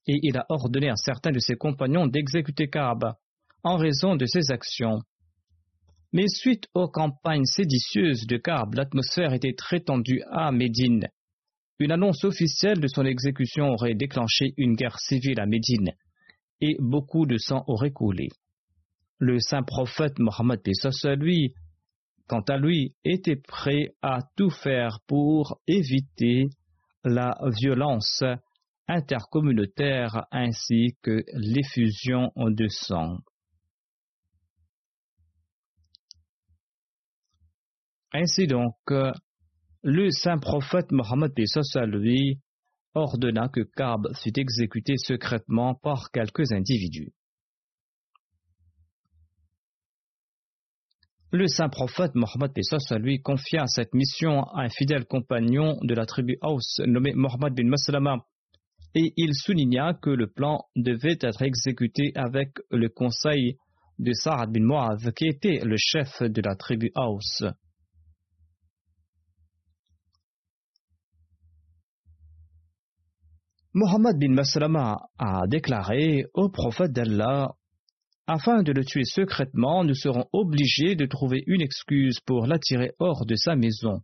[0.07, 3.15] Et il a ordonné à certains de ses compagnons d'exécuter Kaab
[3.63, 5.03] en raison de ses actions.
[6.13, 11.09] Mais suite aux campagnes séditieuses de Kaab, l'atmosphère était très tendue à Médine
[11.81, 15.93] une annonce officielle de son exécution aurait déclenché une guerre civile à Médine
[16.61, 18.29] et beaucoup de sang aurait coulé.
[19.19, 20.61] Le saint prophète Mohammed
[21.17, 21.55] lui,
[22.29, 26.51] quant à lui, était prêt à tout faire pour éviter
[27.03, 28.23] la violence
[28.87, 33.21] intercommunautaire ainsi que l'effusion de sang.
[38.13, 38.75] Ainsi donc,
[39.83, 41.33] le saint prophète Mohammed
[41.87, 42.41] lui
[42.95, 47.13] ordonna que Kab fût exécuté secrètement par quelques individus.
[51.33, 52.51] Le saint prophète Mohammed
[52.99, 57.69] lui confia cette mission à un fidèle compagnon de la tribu Aus nommé Mohammed bin
[57.69, 58.27] Maslama
[58.97, 63.59] et il souligna que le plan devait être exécuté avec le conseil
[64.01, 67.45] de Sa'ad bin Mu'adh qui était le chef de la tribu Aus.
[73.73, 77.55] Mohammed bin Maslama a déclaré au prophète d'Allah
[78.27, 83.25] Afin de le tuer secrètement, nous serons obligés de trouver une excuse pour l'attirer hors
[83.27, 84.03] de sa maison,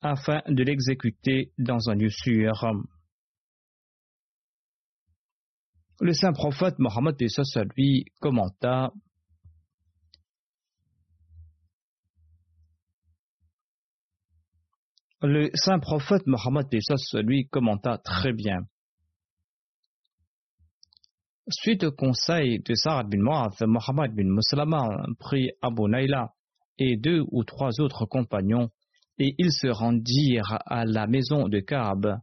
[0.00, 2.52] afin de l'exécuter dans un lieu sûr.
[6.00, 7.16] Le saint prophète Mohammed
[7.76, 8.90] lui commenta
[15.22, 16.66] Le saint prophète Mohammed
[17.24, 18.60] lui commenta très bien.
[21.50, 26.32] Suite au conseil de Sarah bin Mu'adh, Mohammed bin Muslama prit Abu Naila
[26.78, 28.70] et deux ou trois autres compagnons
[29.18, 32.18] et ils se rendirent à la maison de Kaab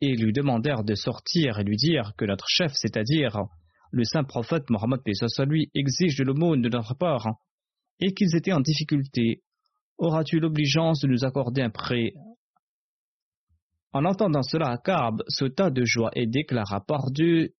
[0.00, 3.42] et lui demandèrent de sortir et lui dire que notre chef, c'est-à-dire
[3.90, 5.00] le saint prophète Mohammed
[5.46, 7.26] lui, exige de l'aumône de notre part
[8.00, 9.42] et qu'ils étaient en difficulté
[9.98, 12.12] Auras-tu l'obligeance de nous accorder un prêt?
[13.92, 17.54] En entendant cela, Karb sauta de joie et déclara Par Dieu,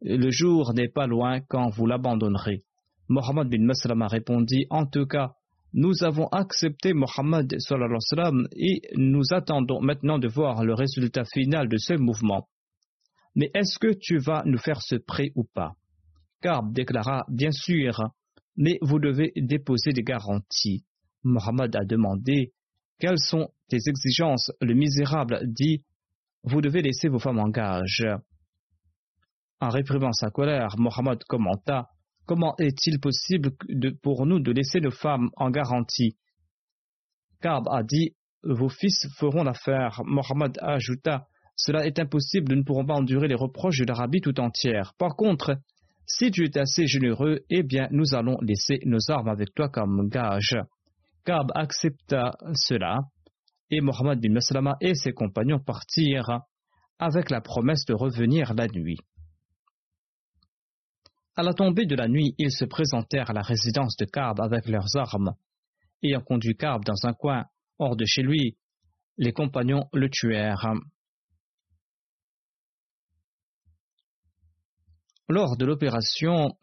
[0.00, 2.62] le jour n'est pas loin quand vous l'abandonnerez.
[3.08, 5.32] Mohammed bin Maslama répondit En tout cas,
[5.72, 7.52] nous avons accepté Mohammed
[8.56, 12.48] et nous attendons maintenant de voir le résultat final de ce mouvement.
[13.34, 15.74] Mais est-ce que tu vas nous faire ce prêt ou pas?
[16.40, 18.10] Karb déclara Bien sûr,
[18.56, 20.84] mais vous devez déposer des garanties.
[21.24, 22.52] Mohammed a demandé
[22.98, 24.52] Quelles sont tes exigences?
[24.60, 25.82] Le misérable dit
[26.44, 28.04] vous devez laisser vos femmes en gage.
[29.60, 31.88] En réprimant sa colère, Mohammed commenta
[32.26, 33.52] Comment est-il possible
[34.02, 36.16] pour nous de laisser nos femmes en garantie?
[37.40, 40.02] Kab a dit Vos fils feront l'affaire.
[40.04, 44.38] Mohammed ajouta Cela est impossible, nous ne pourrons pas endurer les reproches de l'Arabie tout
[44.38, 44.92] entière.
[44.98, 45.56] Par contre,
[46.06, 50.08] si tu es assez généreux, eh bien, nous allons laisser nos armes avec toi comme
[50.10, 50.58] gage.
[51.24, 53.00] Kab accepta cela,
[53.70, 56.40] et Mohammed bin Maslama et ses compagnons partirent
[56.98, 58.98] avec la promesse de revenir la nuit.
[61.36, 64.68] À la tombée de la nuit, ils se présentèrent à la résidence de Kab avec
[64.68, 65.34] leurs armes.
[66.02, 67.46] Ayant conduit Kab dans un coin
[67.78, 68.56] hors de chez lui,
[69.16, 70.74] les compagnons le tuèrent.
[75.28, 76.56] Lors de l'opération,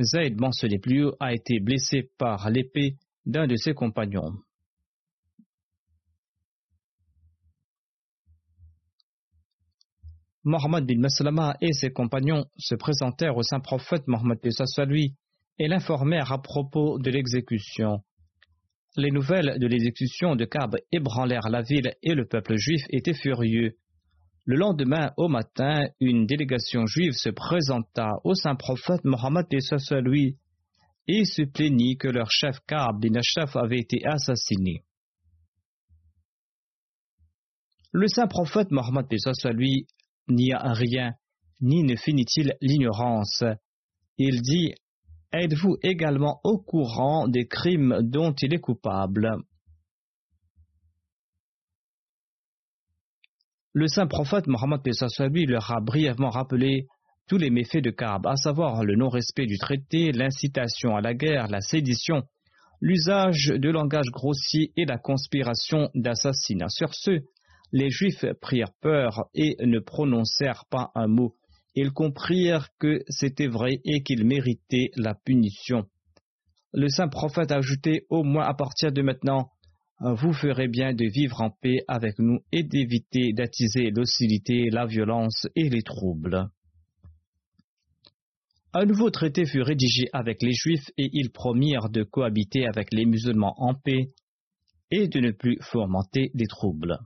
[0.00, 2.96] Zayd haut a été blessé par l'épée
[3.30, 4.34] d'un de ses compagnons.
[10.42, 14.38] Mohammed bin Maslama et ses compagnons se présentèrent au saint prophète Mohammed
[14.88, 15.14] lui
[15.58, 18.00] et l'informèrent à propos de l'exécution.
[18.96, 23.76] Les nouvelles de l'exécution de Kab ébranlèrent la ville et le peuple juif était furieux.
[24.46, 29.46] Le lendemain, au matin, une délégation juive se présenta au saint prophète Mohammed
[30.02, 30.38] lui
[31.12, 33.20] et se plaignit que leur chef Kab bin
[33.54, 34.84] avait été assassiné.
[37.92, 39.06] Le saint prophète Mohammed
[39.52, 39.88] lui
[40.28, 41.14] n'y a rien,
[41.60, 43.42] ni ne finit-il l'ignorance.
[44.18, 44.72] Il dit
[45.32, 49.36] Êtes-vous également au courant des crimes dont il est coupable?
[53.72, 54.80] Le saint prophète Mohammed
[55.32, 56.86] lui leur a brièvement rappelé
[57.30, 61.46] tous les méfaits de Kaab, à savoir le non-respect du traité, l'incitation à la guerre,
[61.46, 62.24] la sédition,
[62.80, 66.68] l'usage de langage grossier et la conspiration d'assassinat.
[66.68, 67.20] Sur ce,
[67.70, 71.36] les Juifs prirent peur et ne prononcèrent pas un mot.
[71.76, 75.84] Ils comprirent que c'était vrai et qu'ils méritaient la punition.
[76.72, 79.52] Le saint prophète ajoutait Au moins à partir de maintenant,
[80.00, 85.46] vous ferez bien de vivre en paix avec nous et d'éviter d'attiser l'hostilité, la violence
[85.54, 86.50] et les troubles.
[88.72, 93.04] Un nouveau traité fut rédigé avec les Juifs et ils promirent de cohabiter avec les
[93.04, 94.12] musulmans en paix
[94.92, 96.98] et de ne plus fomenter des troubles.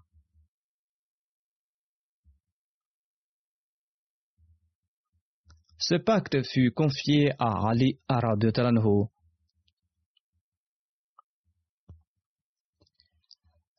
[5.79, 9.11] Ce pacte fut confié à Ali de Talanho.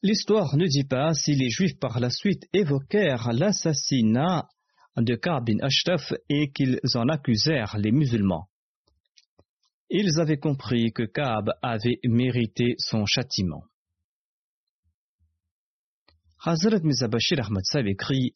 [0.02, 4.48] L'histoire ne dit pas si les Juifs par la suite évoquèrent l'assassinat
[4.98, 8.48] de Ka'b bin Ashraf et qu'ils en accusèrent les musulmans.
[9.90, 13.64] Ils avaient compris que Ka'b avait mérité son châtiment.
[16.44, 18.34] Hazrat Mizabashir Ahmad écrit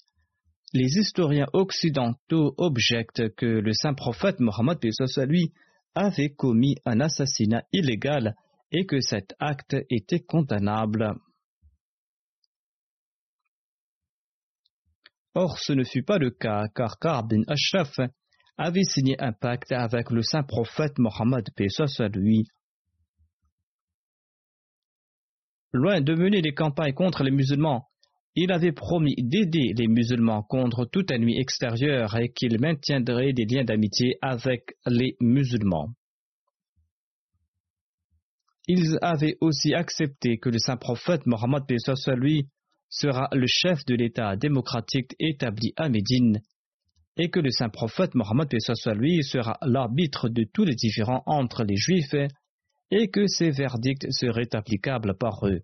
[0.74, 4.78] les historiens occidentaux objectent que le saint prophète Mohammed
[5.28, 5.52] lui
[5.96, 8.36] avait commis un assassinat illégal
[8.72, 11.16] et que cet acte était condamnable.
[15.36, 18.00] Or, ce ne fut pas le cas, car Ka'b bin Ashraf
[18.58, 21.48] avait signé un pacte avec le saint prophète Mohammed.
[25.72, 27.88] Loin de mener des campagnes contre les musulmans,
[28.36, 33.64] il avait promis d'aider les musulmans contre tout ennemi extérieur et qu'il maintiendrait des liens
[33.64, 35.94] d'amitié avec les musulmans.
[38.68, 41.64] Ils avaient aussi accepté que le saint prophète Mohammed
[42.18, 42.48] lui
[42.90, 46.42] sera le chef de l'État démocratique établi à Médine
[47.18, 48.50] et que le saint prophète Mohammed
[48.96, 52.16] lui sera l'arbitre de tous les différends entre les juifs
[52.92, 55.62] et que ses verdicts seraient applicables par eux.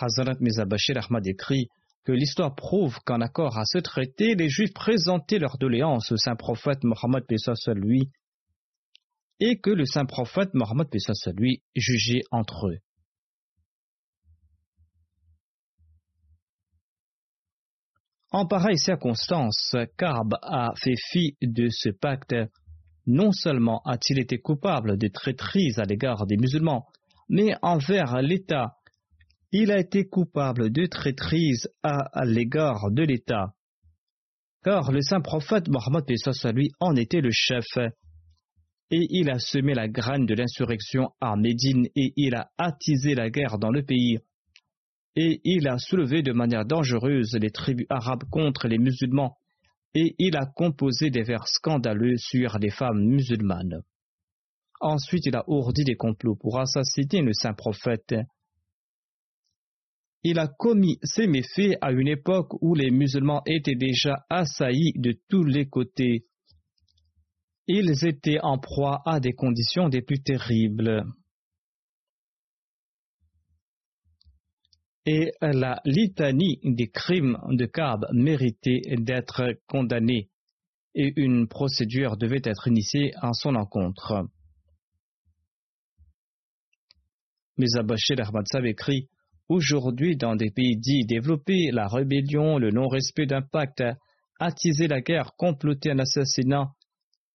[0.00, 1.68] Hazrat Mizabashir Ahmad écrit
[2.04, 6.34] que l'histoire prouve qu'en accord à ce traité, les Juifs présentaient leur doléance au saint
[6.34, 7.24] prophète Mohammed
[7.76, 8.10] lui
[9.44, 10.86] et que le saint prophète Mohammed
[11.36, 12.78] lui jugeait entre eux.
[18.30, 22.36] En pareille circonstance, Karb a fait fi de ce pacte.
[23.04, 26.86] Non seulement a-t-il été coupable de traîtrise à l'égard des musulmans,
[27.28, 28.76] mais envers l'État
[29.50, 33.52] il a été coupable de traîtrise à, l'égard de l'État.
[34.64, 36.04] Car le saint prophète Mohammed
[36.54, 37.66] lui en était le chef.
[38.92, 43.30] Et il a semé la graine de l'insurrection à Médine et il a attisé la
[43.30, 44.18] guerre dans le pays.
[45.16, 49.36] Et il a soulevé de manière dangereuse les tribus arabes contre les musulmans.
[49.94, 53.82] Et il a composé des vers scandaleux sur les femmes musulmanes.
[54.80, 58.14] Ensuite, il a ourdi des complots pour assassiner le saint prophète
[60.24, 65.18] il a commis ces méfaits à une époque où les musulmans étaient déjà assaillis de
[65.28, 66.26] tous les côtés.
[67.66, 71.04] Ils étaient en proie à des conditions des plus terribles.
[75.04, 80.28] Et la litanie des crimes de Kaab méritait d'être condamnée
[80.94, 84.28] et une procédure devait être initiée en son encontre.
[87.56, 89.08] Mais Abashir Ahmad écrit
[89.48, 93.82] Aujourd'hui, dans des pays dits développés, la rébellion, le non-respect d'un pacte,
[94.38, 96.72] attiser la guerre, comploter un assassinat,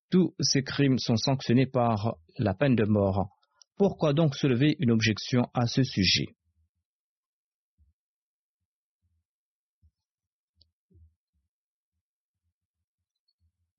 [0.09, 3.29] tous ces crimes sont sanctionnés par la peine de mort.
[3.77, 6.27] Pourquoi donc soulever une objection à ce sujet?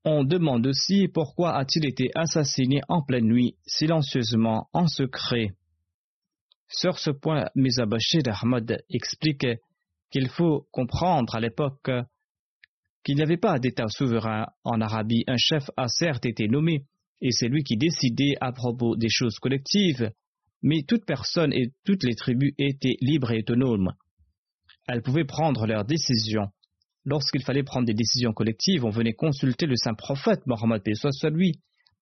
[0.04, 5.52] On demande aussi pourquoi a-t-il été assassiné en pleine nuit, silencieusement, en secret.
[6.68, 9.46] Sur ce point, Mizabashir Ahmad explique
[10.10, 11.90] qu'il faut comprendre à l'époque
[13.04, 15.24] qu'il n'y avait pas d'État souverain en Arabie.
[15.26, 16.84] Un chef a certes été nommé,
[17.20, 20.10] et c'est lui qui décidait à propos des choses collectives,
[20.62, 23.92] mais toute personne et toutes les tribus étaient libres et autonomes.
[24.86, 26.48] Elles pouvaient prendre leurs décisions.
[27.04, 31.30] Lorsqu'il fallait prendre des décisions collectives, on venait consulter le saint prophète Mohammed soit soit
[31.30, 31.60] lui.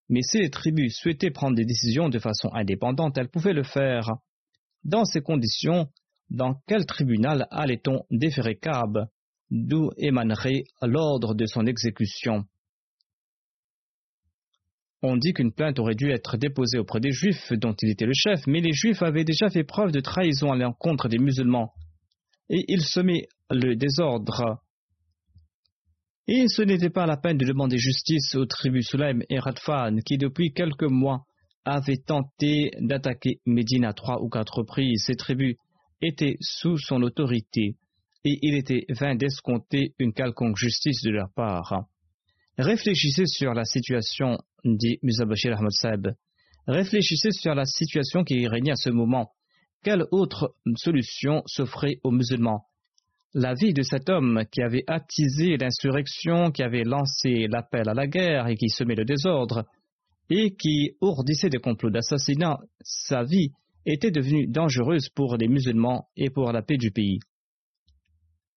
[0.08, 4.10] Mais si les tribus souhaitaient prendre des décisions de façon indépendante, elles pouvaient le faire.
[4.84, 5.88] Dans ces conditions,
[6.30, 9.08] dans quel tribunal allait-on déférer Kaab?
[9.50, 12.44] D'où émanerait l'ordre de son exécution.
[15.02, 18.14] On dit qu'une plainte aurait dû être déposée auprès des Juifs dont il était le
[18.14, 21.72] chef, mais les Juifs avaient déjà fait preuve de trahison à l'encontre des musulmans,
[22.48, 24.60] et ils semaient le désordre.
[26.26, 30.18] Et ce n'était pas la peine de demander justice aux tribus Sulaim et Radfan qui
[30.18, 31.24] depuis quelques mois
[31.64, 35.04] avaient tenté d'attaquer Médine à trois ou quatre reprises.
[35.06, 35.56] Ces tribus
[36.02, 37.76] étaient sous son autorité
[38.26, 41.84] et il était vain d'escompter une quelconque justice de leur part.
[42.58, 46.08] Réfléchissez sur la situation, dit Muzabashir Ahmad Saeb.
[46.66, 49.30] Réfléchissez sur la situation qui régnait à ce moment.
[49.84, 52.64] Quelle autre solution s'offrait aux musulmans?
[53.32, 58.08] La vie de cet homme qui avait attisé l'insurrection, qui avait lancé l'appel à la
[58.08, 59.66] guerre et qui semait le désordre,
[60.30, 63.52] et qui ourdissait des complots d'assassinat, sa vie
[63.84, 67.20] était devenue dangereuse pour les musulmans et pour la paix du pays.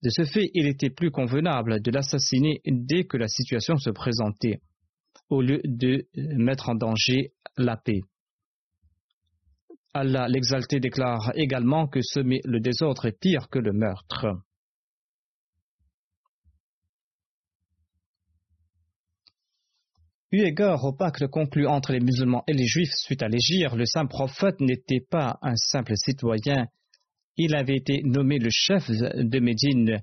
[0.01, 4.61] De ce fait, il était plus convenable de l'assassiner dès que la situation se présentait,
[5.29, 8.01] au lieu de mettre en danger la paix.
[9.93, 14.27] Allah l'exalté déclare également que semer le désordre est pire que le meurtre.
[20.31, 23.85] Eu égard au pacte conclu entre les musulmans et les juifs suite à l'Égir, le
[23.85, 26.67] saint prophète n'était pas un simple citoyen.
[27.37, 30.01] Il avait été nommé le chef de Médine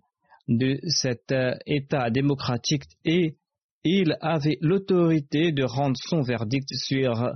[0.49, 3.37] de cet euh, État démocratique et
[3.85, 7.31] il avait l'autorité de rendre son verdict sur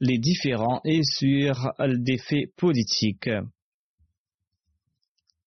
[0.00, 3.30] les différents et sur des faits politiques.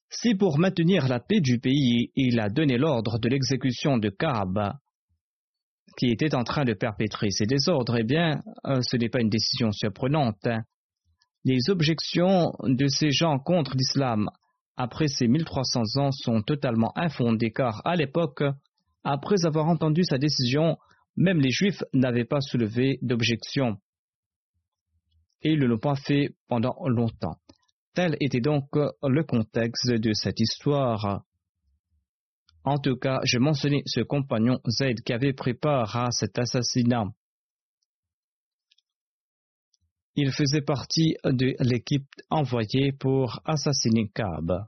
[0.10, 4.80] Si pour maintenir la paix du pays, il a donné l'ordre de l'exécution de Kaaba,
[5.98, 9.30] qui était en train de perpétrer ces désordres, eh bien, euh, ce n'est pas une
[9.30, 10.48] décision surprenante.
[11.46, 14.30] Les objections de ces gens contre l'islam
[14.78, 18.44] après ces 1300 ans sont totalement infondées car à l'époque,
[19.04, 20.78] après avoir entendu sa décision,
[21.16, 23.78] même les juifs n'avaient pas soulevé d'objection.
[25.44, 27.38] Et ils ne l'ont pas fait pendant longtemps.
[27.94, 28.68] Tel était donc
[29.04, 31.24] le contexte de cette histoire.
[32.64, 37.06] En tout cas, je mentionnais ce compagnon Zaid qui avait pris part à cet assassinat.
[40.18, 44.66] Il faisait partie de l'équipe envoyée pour assassiner Kaab.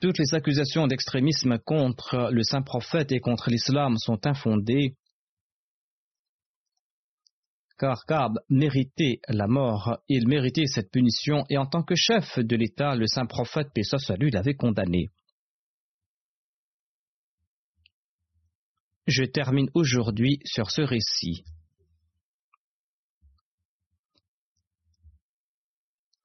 [0.00, 4.96] Toutes les accusations d'extrémisme contre le saint prophète et contre l'islam sont infondées,
[7.78, 12.56] car Kaab méritait la mort, il méritait cette punition, et en tant que chef de
[12.56, 13.82] l'État, le saint prophète, paix
[14.18, 15.10] lui, l'avait condamné.
[19.06, 21.44] Je termine aujourd'hui sur ce récit.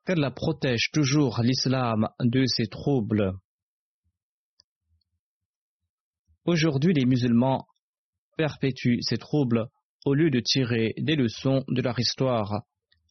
[0.10, 3.34] Qu'elle protège toujours l'islam de ses troubles.
[6.45, 7.68] Aujourd'hui, les musulmans
[8.36, 9.68] perpétuent ces troubles
[10.05, 12.64] au lieu de tirer des leçons de leur histoire.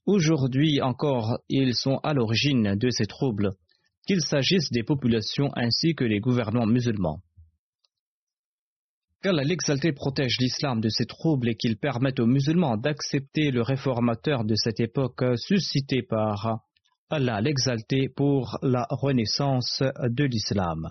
[0.06, 3.52] Aujourd'hui encore, ils sont à l'origine de ces troubles,
[4.04, 7.22] qu'il s'agisse des populations ainsi que des gouvernements musulmans
[9.22, 14.44] qu'Allah l'exalté protège l'islam de ces troubles et qu'il permette aux musulmans d'accepter le réformateur
[14.44, 16.67] de cette époque suscité par
[17.10, 20.90] Allah l'exalter pour la renaissance de l'islam.